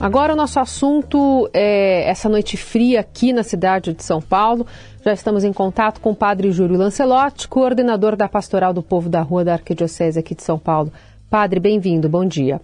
[0.00, 4.64] Agora o nosso assunto é essa noite fria aqui na cidade de São Paulo.
[5.04, 9.22] Já estamos em contato com o padre Júlio Lancelotti, coordenador da Pastoral do Povo da
[9.22, 10.92] Rua da Arquidiocese aqui de São Paulo.
[11.28, 12.60] Padre, bem-vindo, bom dia.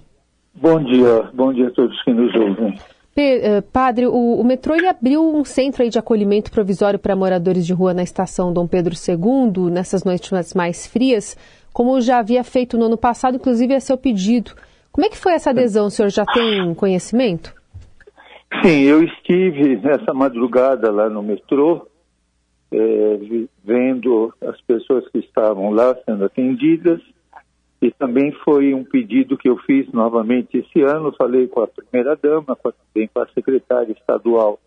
[0.55, 2.79] Bom dia, bom dia a todos que nos ouvem.
[3.17, 7.93] Eh, padre, o, o metrô abriu um centro de acolhimento provisório para moradores de rua
[7.93, 11.37] na estação Dom Pedro II, nessas noites mais frias,
[11.73, 14.53] como já havia feito no ano passado, inclusive é seu pedido.
[14.95, 15.87] Como é que foi essa adesão?
[15.87, 17.53] O senhor já tem conhecimento?
[18.63, 21.89] Sim, eu estive nessa madrugada lá no metrô,
[22.71, 23.19] é,
[23.65, 27.01] vendo as pessoas que estavam lá sendo atendidas,
[27.83, 32.57] e também foi um pedido que eu fiz novamente esse ano, falei com a primeira-dama,
[32.57, 34.61] também com a secretária estadual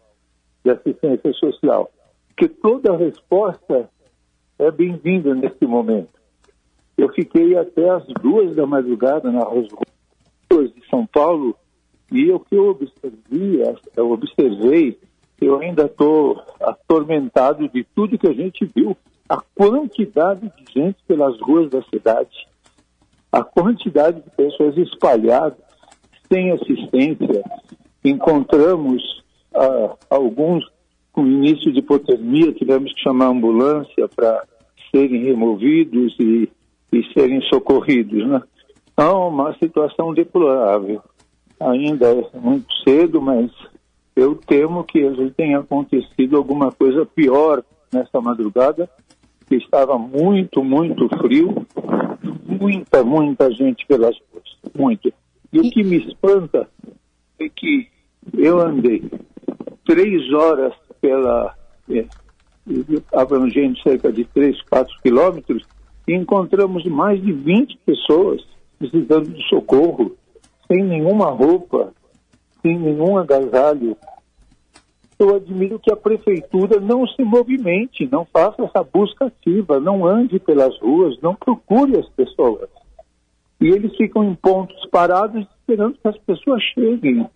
[0.61, 1.89] de assistência social,
[2.35, 3.89] que toda resposta
[4.59, 6.19] é bem-vinda nesse momento.
[6.97, 9.65] Eu fiquei até as duas da madrugada na rua
[10.89, 11.55] São Paulo
[12.11, 13.61] e o que eu observei,
[13.95, 14.97] eu observei,
[15.41, 18.95] eu ainda estou atormentado de tudo que a gente viu,
[19.27, 22.47] a quantidade de gente pelas ruas da cidade,
[23.31, 25.59] a quantidade de pessoas espalhadas,
[26.31, 27.43] sem assistência.
[28.03, 30.65] Encontramos ah, alguns
[31.11, 34.43] com início de hipotermia, tivemos que chamar a ambulância para
[34.91, 36.49] serem removidos e,
[36.93, 38.41] e serem socorridos, né?
[38.99, 41.03] Então, uma situação deplorável.
[41.59, 43.51] Ainda é muito cedo, mas
[44.15, 48.89] eu temo que tenha acontecido alguma coisa pior nessa madrugada,
[49.47, 51.67] que estava muito, muito frio,
[52.43, 55.13] muita, muita gente pelas ruas, muito.
[55.53, 56.67] E o que me espanta
[57.39, 57.87] é que
[58.35, 59.03] eu andei
[59.85, 61.53] três horas pela,
[61.91, 62.03] é,
[63.13, 65.63] abrangendo cerca de três, quatro quilômetros,
[66.07, 70.15] e encontramos mais de 20 pessoas precisando de socorro,
[70.67, 71.93] sem nenhuma roupa,
[72.61, 73.97] sem nenhum agasalho.
[75.19, 80.39] Eu admiro que a prefeitura não se movimente, não faça essa busca ativa, não ande
[80.39, 82.69] pelas ruas, não procure as pessoas.
[83.59, 87.27] E eles ficam em pontos parados esperando que as pessoas cheguem.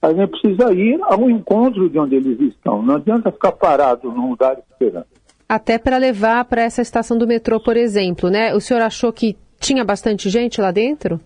[0.00, 2.80] A gente precisa ir ao encontro de onde eles estão.
[2.80, 5.06] Não adianta ficar parado num lugar esperando.
[5.48, 8.54] Até para levar para essa estação do metrô, por exemplo, né?
[8.54, 11.20] O senhor achou que tinha bastante gente lá dentro?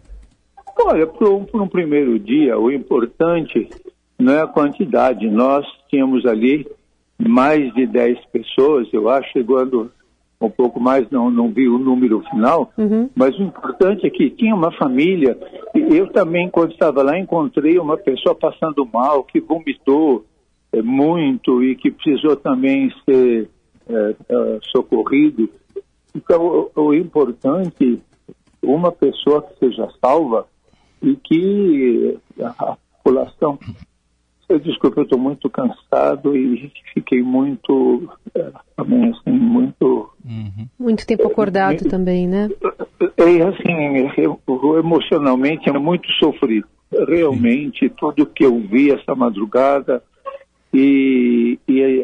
[0.79, 3.69] Olha, por um, por um primeiro dia, o importante
[4.19, 5.29] não é a quantidade.
[5.29, 6.67] Nós tínhamos ali
[7.19, 9.91] mais de 10 pessoas, eu acho, chegando
[10.41, 13.11] um pouco mais, não, não vi o número final, uhum.
[13.15, 15.37] mas o importante é que tinha uma família.
[15.75, 20.25] Eu também, quando estava lá, encontrei uma pessoa passando mal, que vomitou
[20.73, 23.51] é, muito e que precisou também ser
[23.87, 25.51] é, é, socorrido.
[26.17, 28.01] Então, o, o importante
[28.63, 30.47] uma pessoa que seja salva
[31.03, 33.59] e que a população.
[34.63, 40.11] Desculpa, eu estou muito cansado e fiquei muito, é, também assim, muito.
[40.25, 40.67] Uhum.
[40.77, 42.49] Muito tempo acordado também, né?
[43.17, 44.41] É assim, eu,
[44.79, 46.67] emocionalmente é muito sofrido.
[47.07, 47.95] Realmente, Sim.
[47.97, 50.03] tudo que eu vi essa madrugada
[50.75, 52.03] e, e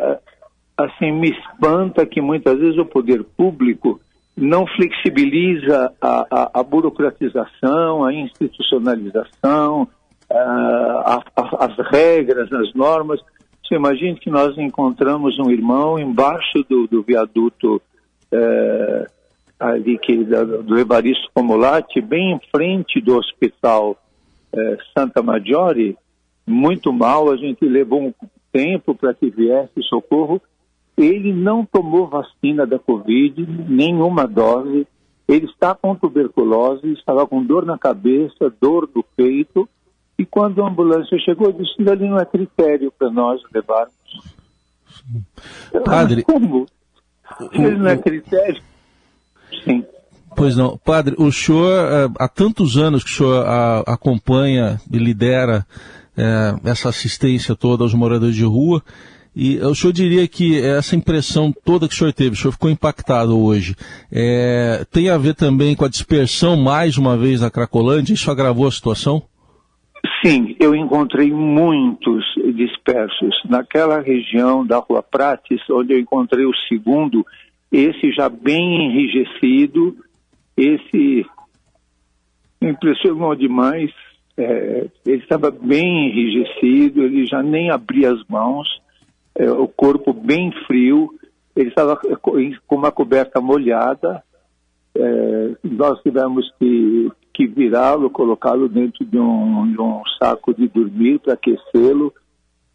[0.77, 4.01] assim me espanta que muitas vezes o poder público
[4.37, 9.89] não flexibiliza a, a, a burocratização, a institucionalização,
[10.31, 11.23] a,
[11.59, 13.21] as regras, as normas.
[13.65, 17.81] Você imagina que nós encontramos um irmão embaixo do, do viaduto
[18.31, 19.07] é,
[19.59, 23.97] ali que, do Evaristo Comolati, bem em frente do hospital
[24.53, 25.97] é, Santa Maggiore,
[26.47, 28.15] muito mal, a gente levou um
[28.53, 30.41] tempo para que viesse socorro
[30.97, 34.87] ele não tomou vacina da Covid, nenhuma dose.
[35.29, 39.69] Ele está com tuberculose, estava com dor na cabeça, dor do peito.
[40.19, 43.93] E quando a ambulância chegou, disse que ali não é critério para nós levarmos.
[44.89, 45.25] Sim.
[45.85, 46.23] Padre.
[46.25, 46.67] Como?
[47.53, 48.63] Ele não é critério?
[49.65, 49.85] Sim.
[50.35, 50.79] Pois não.
[50.79, 53.45] Padre, o senhor, eh, há tantos anos que o senhor
[53.87, 55.67] acompanha e lidera
[56.17, 58.83] é, essa assistência toda aos moradores de rua,
[59.39, 62.71] e o senhor diria que essa impressão toda que o senhor teve, o senhor ficou
[62.71, 63.77] impactado hoje,
[64.11, 68.15] é, tem a ver também com a dispersão mais uma vez da Cracolândia?
[68.15, 69.23] Isso agravou a situação?
[70.25, 72.25] Sim, eu encontrei muitos
[72.55, 73.35] dispersos.
[73.47, 77.23] Naquela região da Rua Prates, onde eu encontrei o segundo,
[77.71, 79.99] esse já bem enrijecido,
[80.57, 81.27] esse
[82.63, 83.91] impressionou demais.
[84.39, 88.67] É, ele estava bem enrijecido, ele já nem abria as mãos
[89.39, 91.11] é, o corpo bem frio,
[91.55, 94.23] ele estava com uma coberta molhada.
[94.95, 101.19] É, nós tivemos que, que virá-lo, colocá-lo dentro de um, de um saco de dormir
[101.21, 102.13] para aquecê-lo.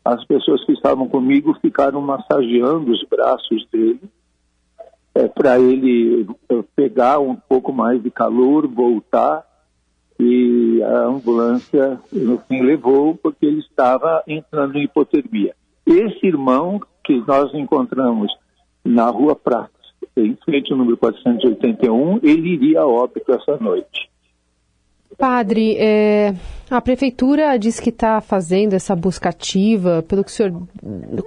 [0.05, 4.01] As pessoas que estavam comigo ficaram massageando os braços dele
[5.13, 6.27] é, para ele
[6.75, 9.45] pegar um pouco mais de calor, voltar
[10.19, 15.55] e a ambulância no fim levou porque ele estava entrando em hipotermia.
[15.91, 18.31] Esse irmão que nós encontramos
[18.83, 24.09] na Rua Pratos, em frente ao número 481, ele iria a óbito essa noite.
[25.17, 26.33] Padre, é,
[26.69, 30.67] a prefeitura diz que está fazendo essa busca ativa, pelo que o senhor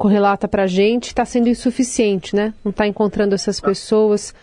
[0.08, 2.54] relata para a gente, está sendo insuficiente, né?
[2.64, 4.34] Não está encontrando essas pessoas.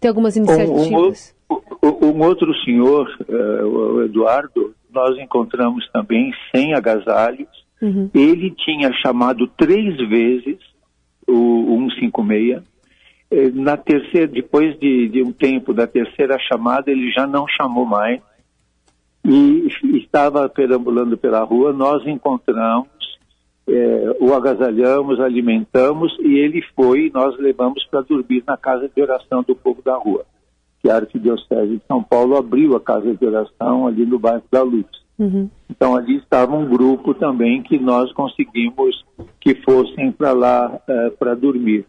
[0.00, 1.34] Tem algumas iniciativas.
[1.50, 7.48] Um, um, um outro senhor, uh, o Eduardo, nós encontramos também sem agasalhos.
[7.80, 8.10] Uhum.
[8.14, 10.58] Ele tinha chamado três vezes
[11.26, 12.62] o 156.
[13.30, 17.84] Eh, na terceira, depois de, de um tempo da terceira chamada, ele já não chamou
[17.84, 18.20] mais
[19.24, 22.88] e estava perambulando pela rua, nós encontramos,
[23.68, 29.42] é, o agasalhamos, alimentamos e ele foi, nós levamos para dormir na casa de oração
[29.42, 30.24] do povo da rua,
[30.80, 34.62] que a Arquidiocese de São Paulo abriu a casa de oração ali no bairro da
[34.62, 34.86] Luz.
[35.18, 35.50] Uhum.
[35.68, 39.04] Então ali estava um grupo também que nós conseguimos
[39.40, 41.84] que fossem para lá é, para dormir.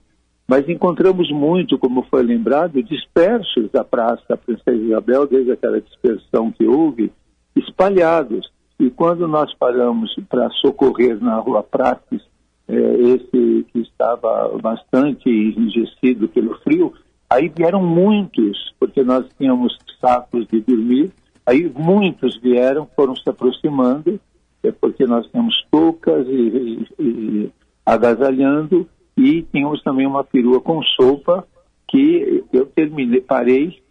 [0.47, 6.51] Mas encontramos muito, como foi lembrado, dispersos da Praça da Princesa Isabel, desde aquela dispersão
[6.51, 7.11] que houve,
[7.55, 8.51] espalhados.
[8.79, 12.21] E quando nós paramos para socorrer na Rua Prates,
[12.67, 16.93] é, esse que estava bastante enrijecido pelo frio,
[17.29, 21.11] aí vieram muitos, porque nós tínhamos sacos de dormir,
[21.49, 24.19] aí muitos vieram, foram se aproximando,
[24.63, 27.51] é, porque nós temos toucas e, e, e
[27.85, 28.87] agasalhando,
[29.17, 31.45] e tínhamos também uma perua com sopa,
[31.87, 33.81] que eu terminei, parei,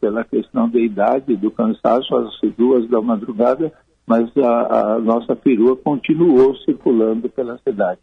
[0.00, 3.72] pela questão da idade, do cansaço, às duas da madrugada,
[4.06, 8.00] mas a, a nossa perua continuou circulando pela cidade.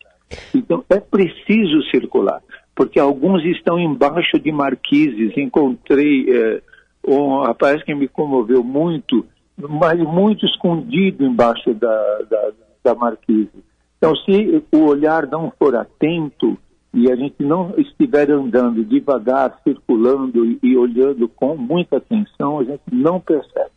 [0.53, 2.41] Então, é preciso circular,
[2.75, 5.35] porque alguns estão embaixo de marquises.
[5.37, 6.61] Encontrei é,
[7.11, 9.25] um rapaz que me comoveu muito,
[9.57, 12.51] mas muito escondido embaixo da, da,
[12.83, 13.63] da marquise.
[13.97, 16.57] Então, se o olhar não for atento,
[16.93, 22.63] e a gente não estiver andando devagar, circulando e, e olhando com muita atenção, a
[22.63, 23.71] gente não percebe.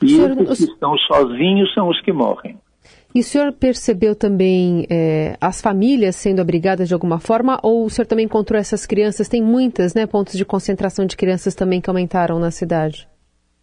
[0.00, 2.56] E senhor, esses que estão sozinhos são os que morrem.
[3.14, 7.90] E o senhor percebeu também é, as famílias sendo abrigadas de alguma forma, ou o
[7.90, 9.28] senhor também encontrou essas crianças?
[9.28, 13.08] Tem muitas né, pontos de concentração de crianças também que aumentaram na cidade.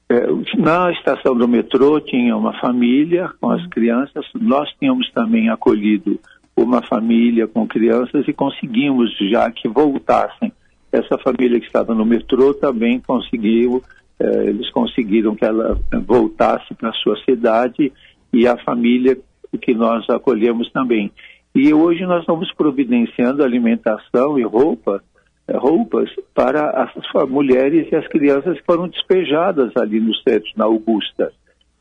[0.10, 0.28] É,
[0.58, 6.20] na estação do metrô tinha uma família com as crianças, nós tínhamos também acolhido
[6.56, 10.52] uma família com crianças e conseguimos já que voltassem.
[10.92, 13.84] Essa família que estava no metrô também conseguiu,
[14.20, 17.92] eh, eles conseguiram que ela voltasse para sua cidade
[18.32, 19.18] e a família
[19.58, 21.12] que nós acolhemos também.
[21.54, 25.04] E hoje nós estamos providenciando alimentação e roupa,
[25.48, 30.66] eh, roupas para as mulheres e as crianças que foram despejadas ali no centro, na
[30.66, 31.32] Augusta,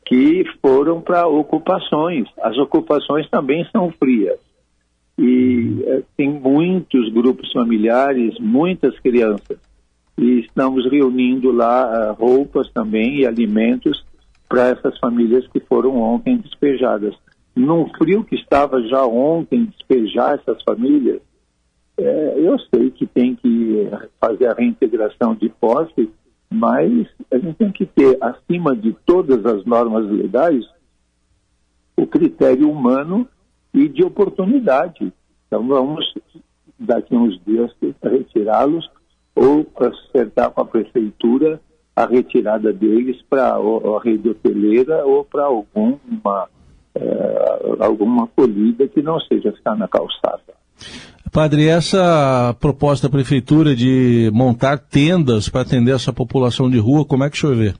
[0.05, 2.27] que foram para ocupações.
[2.41, 4.39] As ocupações também são frias
[5.17, 9.57] e é, tem muitos grupos familiares, muitas crianças.
[10.17, 14.05] E estamos reunindo lá uh, roupas também e alimentos
[14.47, 17.13] para essas famílias que foram ontem despejadas.
[17.55, 21.21] Num frio que estava já ontem despejar essas famílias,
[21.97, 23.89] é, eu sei que tem que
[24.19, 26.09] fazer a reintegração de posse,
[26.49, 30.65] mas a gente tem que ter, acima de todas as normas legais,
[31.95, 33.27] o critério humano
[33.73, 35.13] e de oportunidade.
[35.47, 36.13] Então vamos,
[36.77, 37.71] daqui a uns dias,
[38.03, 38.89] retirá-los
[39.33, 41.61] ou acertar com a prefeitura
[41.95, 46.49] a retirada deles para a rede hoteleira ou para alguma,
[46.95, 50.41] é, alguma acolhida que não seja ficar na calçada.
[51.31, 57.23] Padre, essa proposta da prefeitura de montar tendas para atender essa população de rua, como
[57.23, 57.73] é que o senhor vê?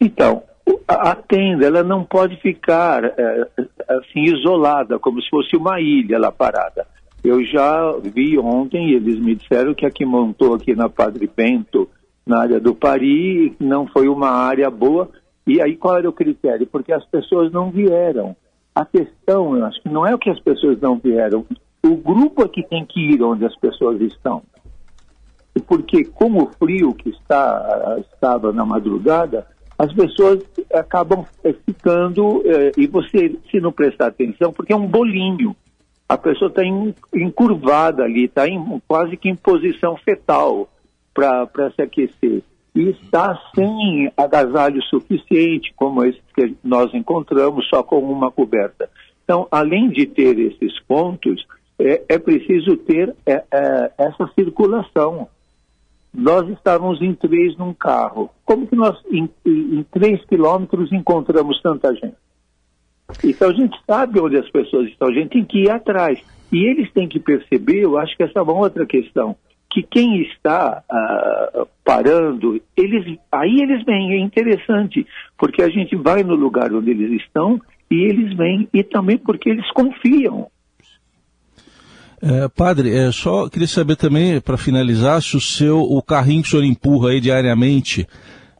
[0.00, 0.42] Então,
[0.88, 3.48] a, tenda ela não pode ficar é,
[3.88, 6.86] assim isolada, como se fosse uma ilha lá parada.
[7.22, 11.88] Eu já vi ontem, eles me disseram que a que montou aqui na Padre Bento,
[12.26, 15.08] na área do Pari, não foi uma área boa.
[15.46, 16.66] E aí qual era o critério?
[16.66, 18.36] Porque as pessoas não vieram.
[18.74, 21.44] A questão, eu acho que não é o que as pessoas não vieram.
[21.84, 24.42] O grupo é que tem que ir onde as pessoas estão.
[25.66, 29.46] Porque com o frio que está, estava na madrugada,
[29.78, 31.24] as pessoas acabam
[31.66, 35.56] ficando, é, e você, se não prestar atenção, porque é um bolinho.
[36.08, 36.62] A pessoa está
[37.14, 38.42] encurvada ali, está
[38.86, 40.68] quase que em posição fetal
[41.12, 42.42] para se aquecer.
[42.74, 48.88] E está sem agasalho suficiente, como esse que nós encontramos, só com uma coberta.
[49.24, 51.46] Então, além de ter esses pontos,
[51.78, 55.28] é, é preciso ter é, é, essa circulação.
[56.14, 58.30] Nós estávamos em três num carro.
[58.44, 62.16] Como que nós, em, em três quilômetros, encontramos tanta gente?
[63.24, 66.22] Então, a gente sabe onde as pessoas estão, a gente tem que ir atrás.
[66.50, 69.36] E eles têm que perceber, eu acho que essa é uma outra questão,
[69.72, 75.06] que quem está uh, parando, eles, aí eles vêm, é interessante,
[75.38, 77.58] porque a gente vai no lugar onde eles estão
[77.90, 80.46] e eles vêm, e também porque eles confiam.
[82.20, 86.48] É, padre, é, só queria saber também, para finalizar, se o seu o carrinho que
[86.48, 88.06] o senhor empurra aí diariamente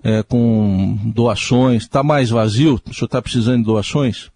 [0.02, 2.74] é, com doações está mais vazio?
[2.74, 4.32] O senhor está precisando de doações?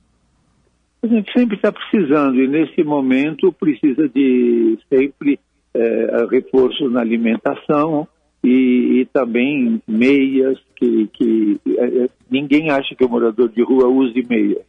[1.02, 5.38] A gente sempre está precisando, e nesse momento precisa de sempre
[5.76, 8.06] é, na alimentação
[8.42, 14.24] e, e também meias, que, que é ninguém acha que o morador de rua use
[14.28, 14.64] meias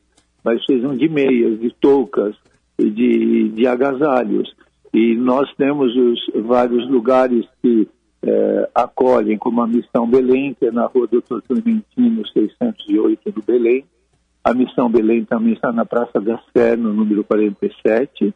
[0.48, 2.34] mas precisam de meias, de toucas,
[2.80, 4.56] de, de agasalhos.
[4.94, 7.86] E nós temos os vários lugares que
[8.24, 13.84] é, acolhem, como a Missão Belém, que é na rua Doutor Clementino, 608 do Belém.
[14.42, 18.34] A Missão Belém também está na Praça da Sé, no número 47.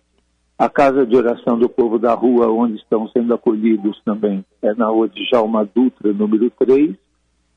[0.62, 4.90] A Casa de Oração do Povo da Rua, onde estão sendo acolhidos também, é na
[4.90, 6.96] rua de Jalma Dutra, número 3.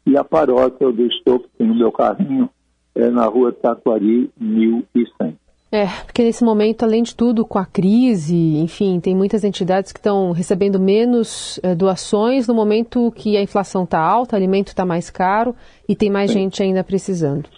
[0.06, 2.48] E a paróquia onde eu estou, que tem o meu carrinho,
[2.94, 5.36] é na rua Tatuari, 1100.
[5.70, 9.98] É, porque nesse momento, além de tudo, com a crise, enfim, tem muitas entidades que
[9.98, 14.86] estão recebendo menos é, doações no momento que a inflação está alta, o alimento está
[14.86, 15.54] mais caro
[15.86, 16.38] e tem mais Sim.
[16.38, 17.50] gente ainda precisando.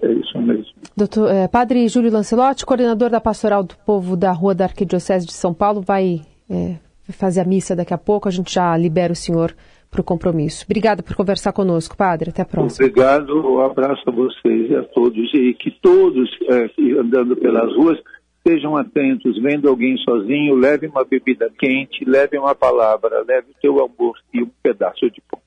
[0.00, 0.75] É isso mesmo.
[0.96, 5.34] Doutor, é, padre Júlio Lancelotti, coordenador da Pastoral do Povo da Rua da Arquidiocese de
[5.34, 6.76] São Paulo, vai é,
[7.12, 8.28] fazer a missa daqui a pouco.
[8.28, 9.54] A gente já libera o senhor
[9.90, 10.64] para o compromisso.
[10.64, 12.30] Obrigada por conversar conosco, padre.
[12.30, 12.86] Até a próxima.
[12.86, 15.34] Obrigado, um abraço a vocês e a todos.
[15.34, 17.98] E que todos, é, andando pelas ruas,
[18.46, 23.84] sejam atentos, vendo alguém sozinho, leve uma bebida quente, leve uma palavra, leve o teu
[23.84, 25.40] amor e um pedaço de pão.